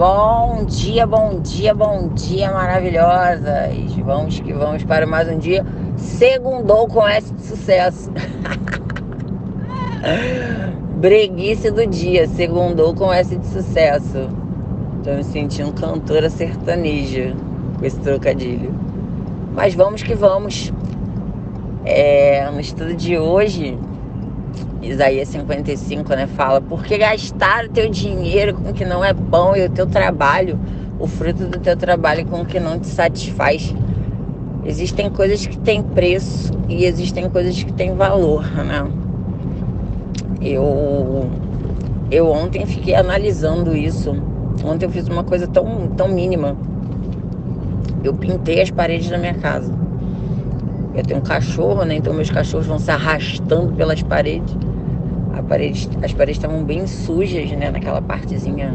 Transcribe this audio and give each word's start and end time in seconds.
Bom 0.00 0.64
dia, 0.64 1.06
bom 1.06 1.40
dia, 1.40 1.74
bom 1.74 2.08
dia, 2.14 2.50
maravilhosas. 2.50 3.92
Vamos 4.02 4.40
que 4.40 4.50
vamos 4.50 4.82
para 4.82 5.06
mais 5.06 5.28
um 5.28 5.36
dia. 5.36 5.62
Segundou 5.94 6.88
com 6.88 7.06
S 7.06 7.30
de 7.34 7.42
sucesso. 7.42 8.10
Breguice 10.96 11.70
do 11.70 11.86
dia, 11.86 12.26
segundou 12.28 12.94
com 12.94 13.12
S 13.12 13.36
de 13.36 13.46
sucesso. 13.46 14.30
Tô 15.04 15.10
me 15.10 15.22
sentindo 15.22 15.70
cantora 15.74 16.30
sertaneja 16.30 17.36
com 17.78 17.84
esse 17.84 18.00
trocadilho. 18.00 18.74
Mas 19.52 19.74
vamos 19.74 20.02
que 20.02 20.14
vamos. 20.14 20.72
É, 21.84 22.50
no 22.50 22.58
estudo 22.58 22.94
de 22.94 23.18
hoje, 23.18 23.78
Isaías 24.82 25.28
55, 25.28 26.10
né, 26.10 26.26
fala: 26.26 26.60
Por 26.60 26.82
que 26.82 26.96
gastar 26.96 27.66
o 27.66 27.68
teu 27.68 27.90
dinheiro 27.90 28.54
com 28.54 28.70
o 28.70 28.72
que 28.72 28.84
não 28.84 29.04
é 29.04 29.12
bom 29.12 29.54
e 29.54 29.64
o 29.64 29.70
teu 29.70 29.86
trabalho, 29.86 30.58
o 30.98 31.06
fruto 31.06 31.46
do 31.46 31.58
teu 31.58 31.76
trabalho 31.76 32.24
com 32.26 32.40
o 32.40 32.46
que 32.46 32.58
não 32.58 32.78
te 32.78 32.86
satisfaz? 32.86 33.74
Existem 34.64 35.10
coisas 35.10 35.46
que 35.46 35.58
têm 35.58 35.82
preço 35.82 36.52
e 36.68 36.84
existem 36.84 37.28
coisas 37.28 37.62
que 37.62 37.72
têm 37.72 37.94
valor, 37.94 38.44
né? 38.64 38.86
Eu 40.40 41.28
eu 42.10 42.28
ontem 42.28 42.64
fiquei 42.66 42.94
analisando 42.94 43.76
isso. 43.76 44.14
Ontem 44.64 44.86
eu 44.86 44.90
fiz 44.90 45.06
uma 45.08 45.24
coisa 45.24 45.46
tão 45.46 45.88
tão 45.88 46.08
mínima. 46.08 46.56
Eu 48.02 48.14
pintei 48.14 48.62
as 48.62 48.70
paredes 48.70 49.10
da 49.10 49.18
minha 49.18 49.34
casa. 49.34 49.72
Eu 50.94 51.04
tenho 51.04 51.20
um 51.20 51.22
cachorro, 51.22 51.84
né? 51.84 51.94
Então 51.96 52.12
meus 52.12 52.30
cachorros 52.30 52.66
vão 52.66 52.78
se 52.78 52.90
arrastando 52.90 53.72
pelas 53.72 54.02
paredes. 54.02 54.56
Parede, 55.50 55.88
as 56.00 56.12
paredes 56.12 56.38
estavam 56.38 56.62
bem 56.62 56.86
sujas, 56.86 57.50
né? 57.50 57.72
Naquela 57.72 58.00
partezinha 58.00 58.72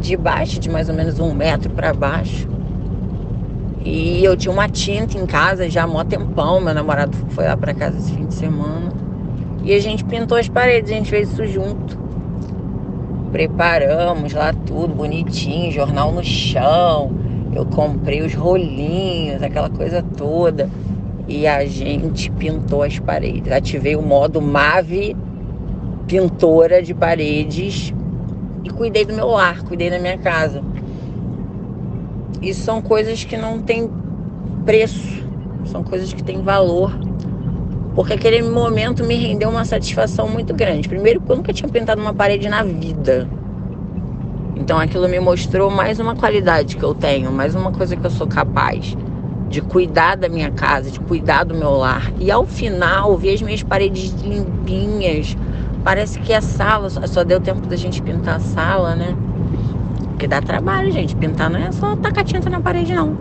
de 0.00 0.16
baixo, 0.16 0.58
de 0.58 0.68
mais 0.68 0.88
ou 0.88 0.96
menos 0.96 1.20
um 1.20 1.32
metro 1.32 1.70
para 1.70 1.94
baixo. 1.94 2.48
E 3.84 4.24
eu 4.24 4.36
tinha 4.36 4.52
uma 4.52 4.68
tinta 4.68 5.16
em 5.16 5.24
casa 5.24 5.70
já 5.70 5.84
há 5.84 5.86
mó 5.86 6.02
tempão. 6.02 6.60
Meu 6.60 6.74
namorado 6.74 7.16
foi 7.28 7.46
lá 7.46 7.56
para 7.56 7.72
casa 7.72 7.98
esse 7.98 8.12
fim 8.12 8.26
de 8.26 8.34
semana. 8.34 8.92
E 9.62 9.72
a 9.72 9.78
gente 9.78 10.04
pintou 10.04 10.36
as 10.36 10.48
paredes, 10.48 10.90
a 10.90 10.94
gente 10.94 11.08
fez 11.08 11.30
isso 11.30 11.46
junto. 11.46 11.96
Preparamos 13.30 14.32
lá 14.32 14.52
tudo 14.52 14.92
bonitinho, 14.92 15.70
jornal 15.70 16.10
no 16.10 16.24
chão. 16.24 17.12
Eu 17.54 17.64
comprei 17.64 18.22
os 18.22 18.34
rolinhos, 18.34 19.40
aquela 19.40 19.70
coisa 19.70 20.02
toda 20.16 20.68
e 21.28 21.46
a 21.46 21.64
gente 21.66 22.30
pintou 22.32 22.82
as 22.82 22.98
paredes. 22.98 23.52
Ativei 23.52 23.96
o 23.96 24.02
modo 24.02 24.40
Mave 24.40 25.16
pintora 26.06 26.82
de 26.82 26.92
paredes 26.92 27.94
e 28.64 28.70
cuidei 28.70 29.04
do 29.04 29.14
meu 29.14 29.28
lar, 29.28 29.62
cuidei 29.62 29.88
da 29.88 29.98
minha 29.98 30.18
casa. 30.18 30.62
Isso 32.40 32.62
são 32.62 32.82
coisas 32.82 33.24
que 33.24 33.36
não 33.36 33.62
têm 33.62 33.88
preço, 34.64 35.24
são 35.64 35.82
coisas 35.82 36.12
que 36.12 36.22
têm 36.22 36.42
valor. 36.42 36.92
Porque 37.94 38.14
aquele 38.14 38.42
momento 38.42 39.04
me 39.04 39.14
rendeu 39.14 39.50
uma 39.50 39.64
satisfação 39.64 40.26
muito 40.26 40.54
grande. 40.54 40.88
Primeiro, 40.88 41.20
porque 41.20 41.32
eu 41.32 41.36
nunca 41.36 41.52
tinha 41.52 41.68
pintado 41.68 42.00
uma 42.00 42.14
parede 42.14 42.48
na 42.48 42.62
vida. 42.62 43.28
Então 44.56 44.78
aquilo 44.78 45.08
me 45.08 45.20
mostrou 45.20 45.70
mais 45.70 46.00
uma 46.00 46.16
qualidade 46.16 46.76
que 46.76 46.82
eu 46.82 46.94
tenho, 46.94 47.30
mais 47.30 47.54
uma 47.54 47.70
coisa 47.70 47.96
que 47.96 48.04
eu 48.04 48.10
sou 48.10 48.26
capaz 48.26 48.96
de 49.52 49.60
cuidar 49.60 50.16
da 50.16 50.30
minha 50.30 50.50
casa, 50.50 50.90
de 50.90 50.98
cuidar 50.98 51.44
do 51.44 51.54
meu 51.54 51.72
lar. 51.72 52.10
E 52.18 52.30
ao 52.30 52.46
final, 52.46 53.18
ver 53.18 53.34
as 53.34 53.42
minhas 53.42 53.62
paredes 53.62 54.10
limpinhas. 54.22 55.36
Parece 55.84 56.18
que 56.20 56.32
a 56.32 56.40
sala, 56.40 56.88
só 56.88 57.22
deu 57.22 57.38
tempo 57.38 57.66
da 57.66 57.76
gente 57.76 58.00
pintar 58.00 58.36
a 58.36 58.40
sala, 58.40 58.96
né? 58.96 59.14
Porque 60.08 60.26
dá 60.26 60.40
trabalho, 60.40 60.90
gente. 60.90 61.14
Pintar 61.14 61.50
não 61.50 61.60
é 61.60 61.70
só 61.70 61.94
tacar 61.96 62.24
tinta 62.24 62.48
na 62.48 62.60
parede, 62.60 62.94
não. 62.94 63.14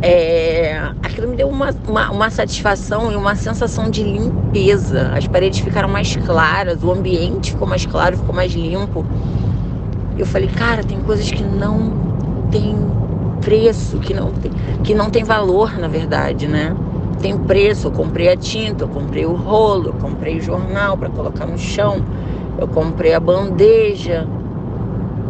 É, 0.00 0.80
aquilo 1.02 1.28
me 1.28 1.36
deu 1.36 1.48
uma, 1.48 1.74
uma, 1.86 2.10
uma, 2.10 2.30
satisfação 2.30 3.12
e 3.12 3.16
uma 3.16 3.34
sensação 3.34 3.90
de 3.90 4.02
limpeza. 4.02 5.12
As 5.14 5.26
paredes 5.26 5.58
ficaram 5.58 5.88
mais 5.88 6.16
claras, 6.16 6.82
o 6.82 6.90
ambiente 6.90 7.50
ficou 7.50 7.68
mais 7.68 7.84
claro, 7.84 8.16
ficou 8.16 8.34
mais 8.34 8.52
limpo. 8.52 9.04
Eu 10.16 10.24
falei, 10.24 10.48
cara, 10.48 10.82
tem 10.82 10.98
coisas 11.00 11.30
que 11.30 11.42
não 11.42 11.92
tem 12.50 12.74
preço, 13.40 13.98
que 13.98 14.14
não 14.14 14.32
tem, 14.32 14.52
que 14.82 14.94
não 14.94 15.10
tem 15.10 15.24
valor, 15.24 15.78
na 15.78 15.88
verdade, 15.88 16.46
né? 16.46 16.74
Tem 17.20 17.36
preço, 17.36 17.88
eu 17.88 17.92
comprei 17.92 18.28
a 18.28 18.36
tinta, 18.36 18.84
eu 18.84 18.88
comprei 18.88 19.26
o 19.26 19.34
rolo, 19.34 19.88
eu 19.88 19.92
comprei 19.94 20.38
o 20.38 20.40
jornal 20.40 20.96
para 20.96 21.08
colocar 21.08 21.46
no 21.46 21.58
chão, 21.58 22.02
eu 22.58 22.68
comprei 22.68 23.14
a 23.14 23.20
bandeja, 23.20 24.26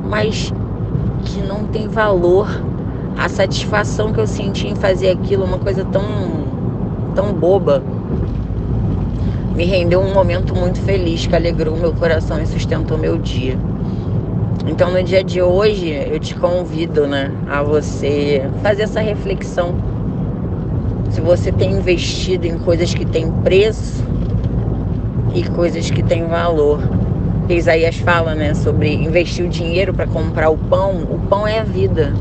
mas 0.04 0.52
que 1.24 1.40
não 1.40 1.64
tem 1.64 1.88
valor. 1.88 2.48
A 3.16 3.28
satisfação 3.28 4.12
que 4.12 4.20
eu 4.20 4.26
senti 4.26 4.68
em 4.68 4.76
fazer 4.76 5.10
aquilo, 5.10 5.44
uma 5.44 5.58
coisa 5.58 5.84
tão, 5.84 6.04
tão 7.14 7.32
boba, 7.32 7.82
me 9.56 9.64
rendeu 9.64 10.00
um 10.00 10.14
momento 10.14 10.54
muito 10.54 10.80
feliz 10.82 11.26
que 11.26 11.34
alegrou 11.34 11.76
meu 11.76 11.92
coração 11.92 12.40
e 12.40 12.46
sustentou 12.46 12.96
meu 12.96 13.18
dia. 13.18 13.58
Então, 14.68 14.92
no 14.92 15.02
dia 15.02 15.24
de 15.24 15.40
hoje, 15.40 15.88
eu 15.88 16.20
te 16.20 16.34
convido 16.34 17.06
né, 17.06 17.32
a 17.48 17.62
você 17.62 18.46
fazer 18.62 18.82
essa 18.82 19.00
reflexão. 19.00 19.74
Se 21.10 21.22
você 21.22 21.50
tem 21.50 21.72
investido 21.72 22.46
em 22.46 22.58
coisas 22.58 22.92
que 22.92 23.06
têm 23.06 23.32
preço 23.32 24.04
e 25.34 25.42
coisas 25.42 25.90
que 25.90 26.02
têm 26.02 26.26
valor. 26.26 26.80
Isaías 27.48 27.96
fala 27.96 28.34
né, 28.34 28.52
sobre 28.52 28.92
investir 28.92 29.46
o 29.46 29.48
dinheiro 29.48 29.94
para 29.94 30.06
comprar 30.06 30.50
o 30.50 30.58
pão. 30.58 30.98
O 31.10 31.18
pão 31.18 31.46
é 31.46 31.60
a 31.60 31.64
vida. 31.64 32.12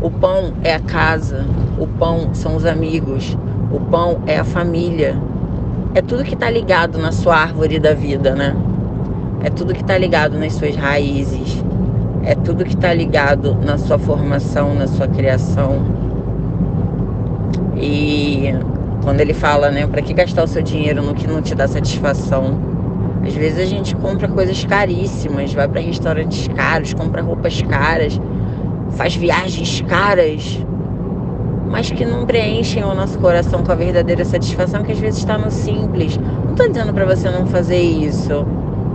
O 0.00 0.10
pão 0.10 0.54
é 0.64 0.74
a 0.74 0.80
casa. 0.80 1.44
O 1.78 1.86
pão 1.86 2.30
são 2.32 2.56
os 2.56 2.64
amigos. 2.64 3.36
O 3.70 3.78
pão 3.78 4.22
é 4.26 4.38
a 4.38 4.44
família. 4.44 5.14
É 5.94 6.00
tudo 6.00 6.24
que 6.24 6.32
está 6.32 6.48
ligado 6.48 6.98
na 6.98 7.12
sua 7.12 7.36
árvore 7.36 7.78
da 7.78 7.92
vida, 7.92 8.34
né? 8.34 8.56
É 9.42 9.48
tudo 9.48 9.72
que 9.72 9.80
está 9.80 9.96
ligado 9.96 10.38
nas 10.38 10.52
suas 10.52 10.76
raízes. 10.76 11.64
É 12.22 12.34
tudo 12.34 12.64
que 12.64 12.74
está 12.74 12.92
ligado 12.92 13.54
na 13.54 13.78
sua 13.78 13.98
formação, 13.98 14.74
na 14.74 14.86
sua 14.86 15.08
criação. 15.08 15.82
E 17.74 18.54
quando 19.02 19.20
ele 19.20 19.32
fala, 19.32 19.70
né, 19.70 19.86
para 19.86 20.02
que 20.02 20.12
gastar 20.12 20.44
o 20.44 20.46
seu 20.46 20.62
dinheiro 20.62 21.02
no 21.02 21.14
que 21.14 21.26
não 21.26 21.40
te 21.40 21.54
dá 21.54 21.66
satisfação? 21.66 22.58
Às 23.26 23.34
vezes 23.34 23.58
a 23.58 23.64
gente 23.64 23.96
compra 23.96 24.28
coisas 24.28 24.62
caríssimas, 24.64 25.54
vai 25.54 25.66
para 25.66 25.80
restaurantes 25.80 26.48
caros, 26.48 26.92
compra 26.92 27.22
roupas 27.22 27.62
caras, 27.62 28.20
faz 28.92 29.14
viagens 29.14 29.80
caras, 29.82 30.62
mas 31.70 31.90
que 31.90 32.04
não 32.04 32.26
preenchem 32.26 32.82
o 32.84 32.94
nosso 32.94 33.18
coração 33.18 33.62
com 33.62 33.72
a 33.72 33.74
verdadeira 33.74 34.24
satisfação 34.24 34.82
que 34.82 34.92
às 34.92 34.98
vezes 34.98 35.20
está 35.20 35.38
no 35.38 35.50
simples. 35.50 36.18
Não 36.18 36.52
estou 36.52 36.68
dizendo 36.68 36.92
para 36.92 37.06
você 37.06 37.30
não 37.30 37.46
fazer 37.46 37.80
isso 37.80 38.46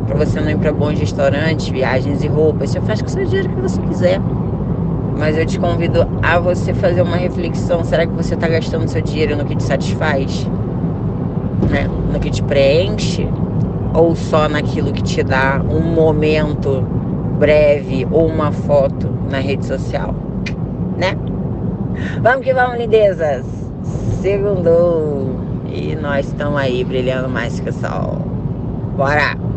para 0.05 0.15
você 0.15 0.39
não 0.39 0.49
ir 0.49 0.57
para 0.57 0.71
bons 0.71 0.99
restaurantes, 0.99 1.67
viagens 1.67 2.23
e 2.23 2.27
roupas. 2.27 2.69
Você 2.69 2.81
faz 2.81 3.01
com 3.01 3.07
o 3.07 3.11
seu 3.11 3.25
dinheiro 3.25 3.49
que 3.49 3.61
você 3.61 3.81
quiser. 3.81 4.19
Mas 5.17 5.37
eu 5.37 5.45
te 5.45 5.57
convido 5.57 6.07
a 6.21 6.39
você 6.39 6.73
fazer 6.73 7.01
uma 7.01 7.15
reflexão. 7.15 7.83
Será 7.83 8.05
que 8.05 8.13
você 8.13 8.35
está 8.35 8.47
gastando 8.47 8.87
seu 8.87 9.01
dinheiro 9.01 9.35
no 9.35 9.45
que 9.45 9.55
te 9.55 9.63
satisfaz? 9.63 10.45
Né? 11.69 11.87
No 12.11 12.19
que 12.19 12.29
te 12.29 12.43
preenche? 12.43 13.27
Ou 13.93 14.15
só 14.15 14.49
naquilo 14.49 14.91
que 14.91 15.01
te 15.01 15.23
dá 15.23 15.61
um 15.69 15.81
momento 15.81 16.81
breve 17.39 18.05
ou 18.11 18.27
uma 18.27 18.51
foto 18.51 19.09
na 19.29 19.39
rede 19.39 19.65
social? 19.65 20.13
Né? 20.97 21.17
Vamos 22.21 22.45
que 22.45 22.53
vamos, 22.53 22.77
lindezas! 22.77 23.45
Segundou! 24.21 25.39
E 25.65 25.95
nós 25.95 26.27
estamos 26.27 26.59
aí 26.59 26.83
brilhando 26.83 27.29
mais 27.29 27.59
que 27.59 27.69
o 27.69 27.73
sol. 27.73 28.17
Bora! 28.97 29.54